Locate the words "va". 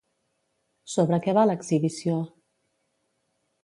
1.41-1.45